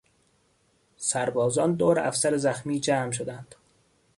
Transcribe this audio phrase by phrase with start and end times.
[0.97, 3.55] سربازان دور افسر زخمی جمع شدند.